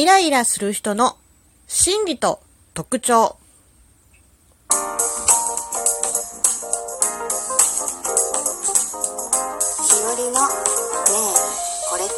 [0.00, 1.16] イライラする人の
[1.66, 2.38] 心理と
[2.72, 3.36] 特徴。
[4.70, 4.76] 日
[10.04, 11.40] 和のねえ
[11.90, 12.14] これって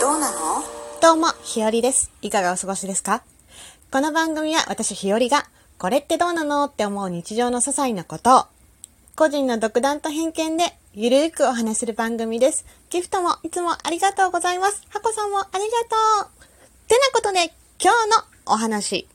[0.00, 0.62] どうなの？
[1.02, 2.12] どうも、ひよりです。
[2.22, 3.24] いかがお過ごしですか？
[3.90, 8.44] この番組は私ひよりが、これってどうなのって思う日常の些細なことを、
[9.16, 12.64] 個人の独断と偏見で、ゆるーくお話しする番組です。
[12.90, 14.84] ギフトもいつもありがとうございます。
[14.90, 15.58] ハコさんもありが
[16.22, 16.37] とう。
[16.88, 19.06] てなことで、今日のお話。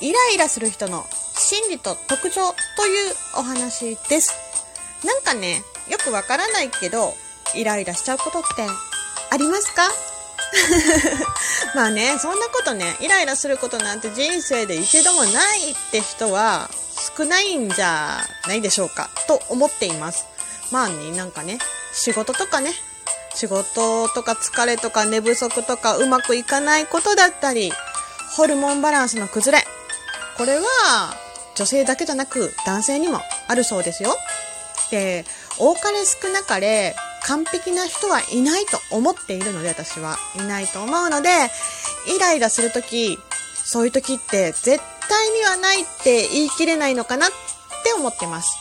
[0.00, 1.04] イライラする人の
[1.36, 4.32] 心理と特徴というお話です。
[5.04, 7.14] なんかね、よくわからないけど、
[7.54, 8.66] イライラしちゃうことって
[9.30, 9.82] ありますか？
[11.74, 16.70] まあね、そんなことね、イライラすることなんて人生で一度もないって人は
[17.16, 20.26] 少ないんじゃないでしょうかと思っています。
[20.70, 21.58] まあね、なんかね、
[21.92, 22.72] 仕事とかね、
[23.34, 27.72] 仕事とか疲れとか寝不足とかうまくいかないことだったり、
[28.36, 29.64] ホルモンバランスの崩れ。
[30.36, 30.64] これは
[31.54, 34.16] 女性だけじゃなく男性にもあるそうですよ。
[34.90, 35.24] で、
[35.58, 36.94] 多かれ少なかれ
[37.24, 41.28] 完璧な人はいないと思っているので私はいないと思うので、
[42.14, 43.18] イライラするとき、
[43.64, 47.30] そういうときって絶対にはないって言い切れないのかなっ
[47.84, 48.56] て思ってます。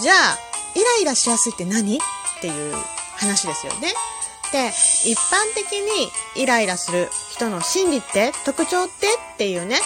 [0.00, 0.38] じゃあ、
[0.74, 1.96] イライラしやすいって何？
[1.96, 2.00] っ
[2.40, 2.74] ていう
[3.16, 3.94] 話ですよね。
[4.52, 9.78] で、一般的にイライラする人の心理って特徴ってっていうね、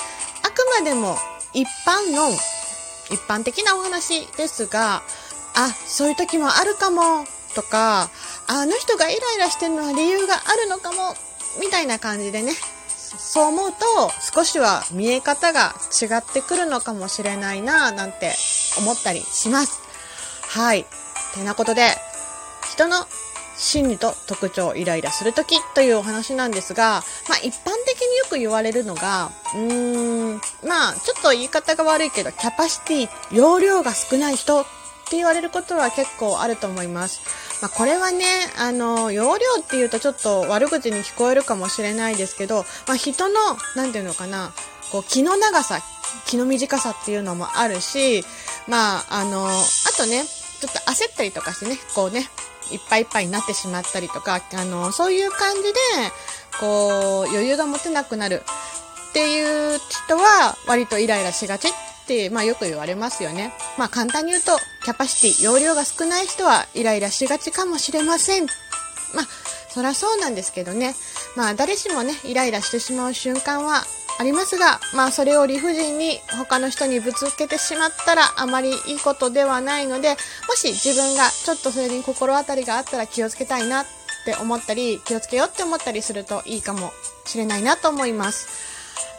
[0.42, 1.16] あくまでも
[1.54, 2.30] 一般の
[3.10, 5.02] 一般的なお話ですが、
[5.54, 8.10] あ、そういう時もあるかもとか、
[8.46, 11.14] あの人がイライラしてるのは理由があるのかも
[11.60, 12.52] みたいな感じでね、
[13.18, 13.76] そう思うと
[14.34, 18.34] 少しは見え方が違ってくるのかもしれないななんて
[18.78, 19.80] 思ったりします。
[20.42, 20.86] はい。
[21.34, 21.96] てなことで、
[22.80, 23.04] 人の
[23.58, 34.64] 心理と特徴、イライラするときというお話なんですが、まあ一般的によく言われるのが、うーん、まあちょっと言い方が悪いけど、キャパシティ、容量が少ない人っ
[35.10, 37.20] て言われることは結構あると思います。
[37.60, 38.24] まあこれはね、
[38.58, 43.34] あの、容量っていうとちょっと悪口に聞こえるかもしれないですけど、まあ人の、
[43.76, 44.54] なんていうのかな、
[44.90, 45.82] こう気の長さ、
[46.24, 48.24] 気の短さっていうのもあるし、
[48.66, 49.50] まああの、あ
[49.98, 50.24] とね、
[50.60, 52.30] ちょっと焦ったりとかしてね、こうね、
[52.72, 55.78] いっぱいいっぱいになってしまったりとか、あの、そういう感じで、
[56.58, 58.42] こう、余裕が持てなくなる
[59.10, 61.72] っていう人は、割とイライラしがちっ
[62.06, 63.52] て、まあよく言われますよね。
[63.78, 68.46] まあ簡単に言うと、キャパシティ、容量が少ない人はイライラしがちかもしれません。
[69.14, 69.26] まあ、
[69.68, 70.94] そりゃそうなんですけどね。
[71.36, 73.84] まあ誰しもね、イライラしてしまう瞬間は
[74.20, 80.16] ありますが、まあそれを理不尽に他の人にぶつけてしまったらあまりいいことではないので、も
[80.56, 83.86] し自分がちょっとそれに心当たりがあったら気をつけたいなっ
[84.26, 86.92] て思ったり、気をつけようって思ったりするといいかも
[87.24, 88.46] しれないなと思います。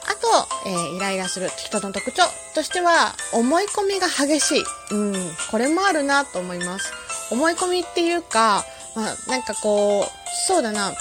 [0.08, 2.22] あと、えーイライラする人の特徴
[2.54, 4.64] としては、思い込みが激しい。
[4.92, 5.16] うん、
[5.50, 6.94] これもあるなと思います。
[7.32, 10.06] 思い込みっていうか、まあ、なんかこう、
[10.48, 10.94] そうだな、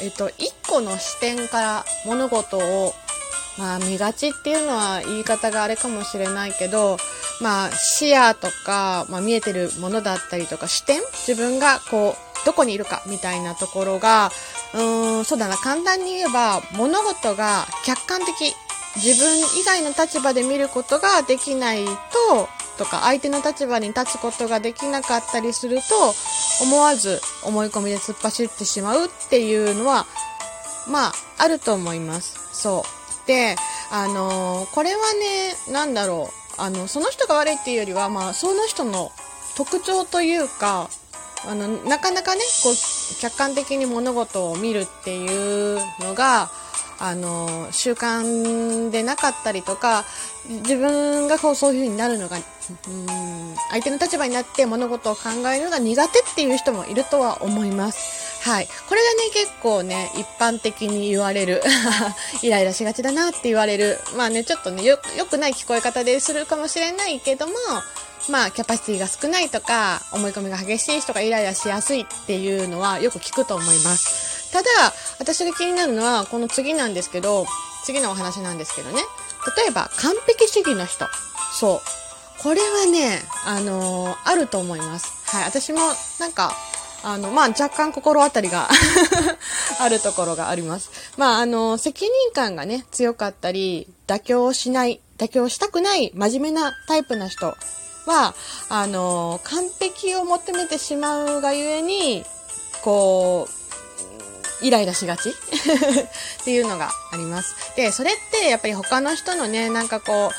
[0.00, 2.94] えっ、と、一個の視点から物事を、
[3.58, 6.96] まあ、見がちっていうのは言い方があれかもしれないけど、
[7.40, 14.30] まあ、視野とか、まあ、見えてるものだったりとか、視点自分がこう、どこにいるかみたいなところが、
[14.74, 18.54] うーん、そうだな、簡単に言えば、物事が客観的、
[18.96, 26.14] 自分以外の立場で見ることができないと、とか、相手の立場に立つことができなかったりすると、
[26.62, 30.06] 思わず思い込みで突っ走ってしまうっていうのは、
[30.88, 32.36] まあ、あると思います。
[32.52, 32.93] そう。
[33.26, 33.56] で、
[33.90, 36.44] あのこれはね、なんだろう。
[36.56, 39.10] あの、その人が悪いっていうよりは、まあ、その人の
[39.56, 40.88] 特徴というか、
[41.46, 46.50] あの、なかなかね、こう、客観的に物事を見るっていうのが、
[46.98, 50.04] あの、習慣でなかったりとか、
[50.48, 52.38] 自分がこう、そういう風になるのが、
[52.70, 58.48] うん、相手の立場になって物事を考えるのが苦手っていう人もいるとは思います。
[58.48, 58.68] はい。
[58.88, 61.62] これがね、結構ね、一般的に言われる。
[62.42, 63.98] イライラしがちだなって言われる。
[64.16, 67.54] まあね、ちょっとね、よ、良くない聞こえ方でするかもしれないけども、
[68.28, 74.52] まあ、キャパシティが少ないとか、思い込みが激しい人がイライラしやすいっていうのはよく聞くと思います。
[74.52, 74.68] ただ、
[75.18, 77.46] 私が気になるのは、この次なんですけど、
[77.84, 79.02] 次のお話なんですけどね。
[79.56, 81.06] 例えば、完璧主義の人。
[81.52, 82.03] そう。
[82.42, 85.12] これはね、あのーあると思います。
[85.26, 85.44] はい。
[85.44, 85.80] 私も、
[86.20, 86.54] なんか、
[87.02, 88.68] あの、まあ、若干心当たりが
[89.78, 90.90] あるところがあります。
[91.16, 97.56] まあ、あの、責任感がね、強かったり、妥協しない、妥協したくない真面目なタイプな人
[98.06, 98.34] は、
[98.68, 102.24] あの、完璧を求めてしまうがゆえに、
[102.82, 105.28] こう、イライラしがち
[106.40, 107.54] っていうのがあります。
[107.76, 110.34] で、それってやっぱり他の人のね、なんかこう、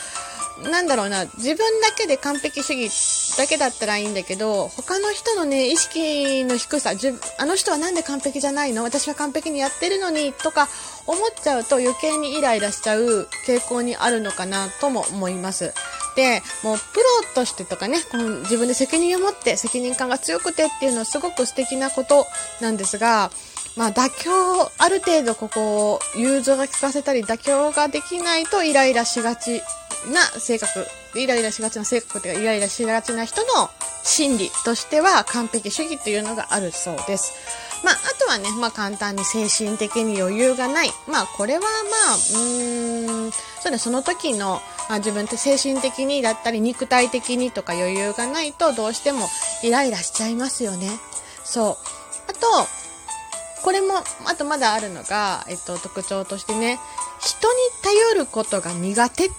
[0.63, 6.91] なんだろうな、自分だけで完璧主義だけだったらいいんだけど、他の人のね、意識の低さ、
[7.37, 8.83] あの人はなんで完璧じゃないの？
[8.83, 10.69] 私は完璧にやってるのに、とか
[11.07, 15.73] 思っちゃうと余計にイライラしちゃう傾向にあるのかなとも思います。
[16.15, 17.03] で、もうプロ
[17.33, 22.25] としてとかね、この自分で責任を持って責任感が強くてっていうのはすごく素敵なこと
[22.61, 23.31] なんですが、
[23.75, 29.61] まあ妥協、ある程度ここを融通が効かせたり妥協ができないとイライラしがち
[30.13, 33.69] な性格、イライラしがちな性格というかイライラしがちな人の
[34.03, 37.33] 心理としては完璧主義というのがあるそうです。
[37.83, 40.91] まあ、あとはね、まあ簡単に精神的に余裕がない。
[41.07, 49.27] まあこれはまあ、うーん、そうね、その時の、あ、自分って精神的にだったり肉体的にとか余裕がないとどうしても
[49.63, 50.89] イライラしちゃいますよね。
[51.43, 51.77] そう。
[52.29, 52.47] あと、
[53.63, 53.95] これも、
[54.25, 56.79] あとまだあるのが、えっと、特徴としてね、
[57.19, 59.31] 人に頼ることが苦手っ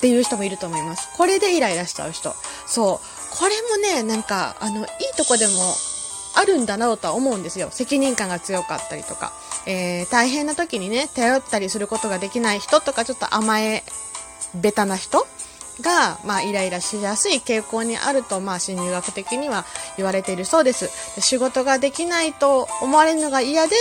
[0.00, 1.08] ていう人もいると思います。
[1.16, 2.34] これでイライラしちゃう人。
[2.66, 3.36] そう。
[3.36, 4.86] これもね、なんか、あの、いい
[5.16, 5.52] とこでも
[6.34, 7.70] あるんだなとは思うんですよ。
[7.72, 9.32] 責任感が強かったりとか。
[9.66, 13.84] えー、大変な時にね、頼ったりすることができない人とか、ちょっと甘え、
[14.54, 15.26] ベタな人
[15.80, 19.64] が、まあ、イライラしやすい傾向にあると、まあ、心理学的には
[19.96, 20.90] 言われているそうです。
[21.20, 23.74] 仕事ができないと思われるのが嫌で、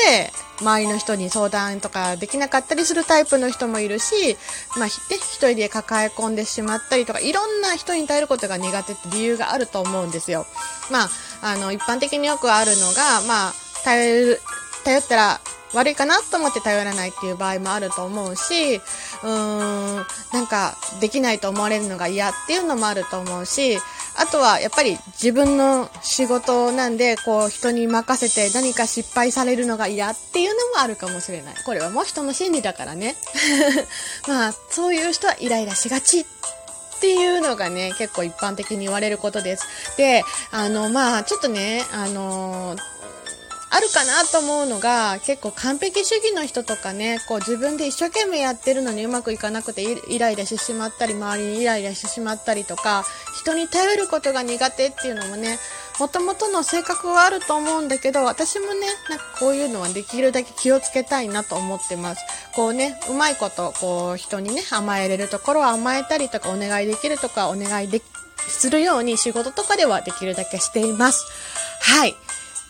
[0.62, 4.38] 周りの人に相談とかできなかったりするタイプの人もいるし、
[4.78, 5.00] まあ、一
[5.38, 10.46] 人で抱え込んでしまったりとか、いろんな人に頼ることが苦手って理由があると思うんですよ。
[10.92, 11.10] まあ、
[11.42, 13.54] あの、一般的によくあるのが、まあ、
[13.84, 14.42] 頼る、
[14.84, 15.42] 頼ったら
[15.74, 23.78] 悪いかなと思って頼らないっていう場合もあると思うし、うーん、なんかできないと思われるのが嫌っていうのもあると思うし、
[24.18, 31.56] あとはやっぱり自分の仕事なんで、こう人に任せて何か失敗されるのが嫌っていうのもあるかもしれない。
[31.66, 33.16] これはもう人の心理だからね。
[34.28, 36.26] まあ、そういう人はイライラしがちっ
[37.00, 39.66] ていうのがね、結構一般的に言われることです。
[39.96, 42.76] で、あの、まあ、ちょっとね、あの
[43.72, 53.06] あるかなと思うのが、結構完璧主義の人とかね、こう自分で一生懸命やってるのにうまくいかなくてイライラしてしまったり、周りにイライラしてしまったりとか、
[53.40, 55.60] 人に頼ることが苦手っていうのもね、
[56.00, 62.24] もともとの性格はあると思うんだけど、私もね、なんかこういうのはできるだけ気をつけたいなと思ってます。
[62.56, 68.02] こうね、うまいこと、こう人にね、甘えれるところは甘えたりとか、お願いできるとか、お願いで
[68.48, 71.26] するように仕事とかではできるだけしています。
[71.82, 72.16] はい。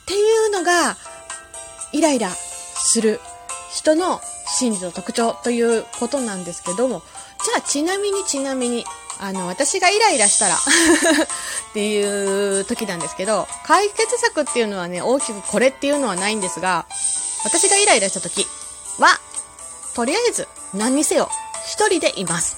[0.09, 0.97] っていうのが、
[1.91, 3.19] イライラする
[3.71, 7.03] 人の心理の特徴ということなんですけども、
[7.45, 8.85] じゃあちなみにちなみに、
[9.19, 10.59] あの、私がイライラしたら っ
[11.73, 16.87] ていう時なんですけど、解決策っていうのはね、大きくこれっていうのはないんですが、
[17.43, 18.47] 私がイライラした時
[18.97, 19.19] は、
[19.93, 21.29] とりあえず何にせよ、
[21.71, 22.57] 一人でいます。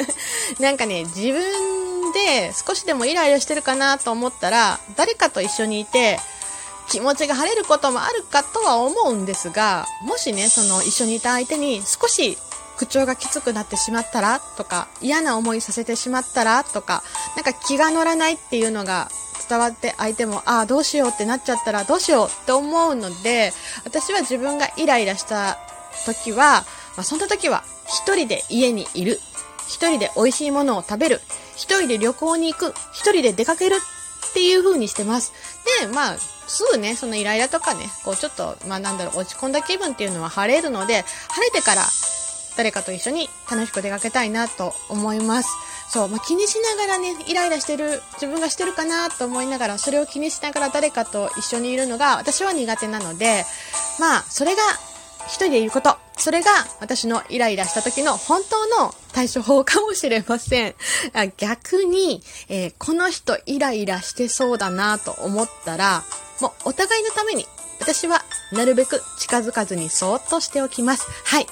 [0.60, 6.20] なんかね、自分で少しでもイライラしてるかなと思ったら、誰かと一緒にいて、
[6.88, 12.38] 気持ちが晴れることもあるかとは思うんですが、もしね、その一緒にいた相手に少し
[12.76, 17.02] 口調がきつくなってしまったらとか、嫌な思いさせてしまったらとか、
[17.36, 19.08] なんか気が乗らないっていうのが
[19.48, 23.52] 伝わって相手も、ああ、どうしようってなっちゃったらどうしようって思うので、
[23.84, 25.58] 私は自分がイライラした
[26.06, 26.64] 時は、
[26.96, 29.20] まあ、そんな時は一人で家にいる。
[29.68, 31.20] 一人で美味しいものを食べる。
[31.56, 32.74] 一人で旅行に行く。
[32.92, 35.32] 一人で出かけるっていう風にしてます。
[35.80, 36.16] で、まあ、
[36.52, 41.82] すぐね、そのイライラとかね、こうちょっと、まあなんだろう、落ち込んだ気分っていうのは晴れるので、晴れてから
[42.56, 45.48] 誰かと一緒に楽しく出かけたいなと思います。
[45.88, 53.44] そう、まあ、気にしながらね、イライラしてる、自分がしてるかなと思いながら、それを気にしながら誰かと一緒にいるのが私は苦手なので、
[53.98, 54.62] まあ、それが
[55.26, 55.96] 一人でいること。
[56.16, 60.74] それが私のイライラした時の本当の対処法かもしれません。
[61.36, 66.04] 逆に、えー、この人イライラしてそうだなと思ったら、
[66.42, 67.46] もうお互いのために
[67.80, 68.20] 私は
[68.52, 71.06] なるべく近づかずにそーっとしておきます。
[71.24, 71.46] はい。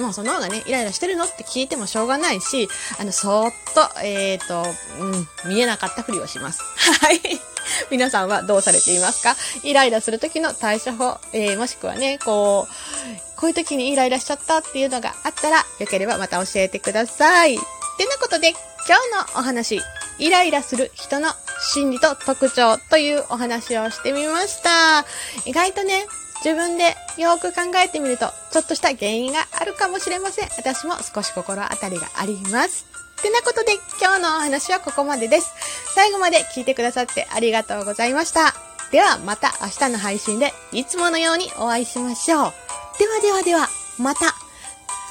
[0.00, 2.68] もうその方がね、イライラしてるのって聞いてもしょうがないし、
[3.00, 4.64] あの、そーっと、えっ、ー、と、
[5.00, 6.62] うん、見えなかったふりをします。
[7.00, 7.20] はい。
[7.90, 9.36] 皆さんはどうされていますか？
[9.64, 17.56] イライラする時の対処法、えー、もしくはね、こう、こういう時にイライラしちゃったっていうのがあったら、よければまた教えてください。
[17.56, 17.58] っ
[17.96, 19.80] てなことで、今日のお話、
[20.18, 21.28] イライラする人の
[21.60, 25.04] 心理と特徴というお話をしてみました。
[25.44, 26.06] 意外とね、
[26.44, 30.48] 自分でよく考えてみると、ちょっとした原因があるかもしれません。
[30.56, 32.86] 私も少し心当たりがあります。
[33.18, 35.52] ってなことで今日のお話はここまでです。
[35.94, 38.54] 最後まで聞いてくださってありがとうございました。
[38.92, 42.52] ではまた明日の配信でいつものようにお会いしましょう。
[42.98, 43.68] ではではでは、
[43.98, 44.34] また。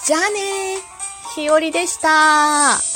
[0.05, 0.95] じゃあねー。
[1.35, 2.94] ひよりでした。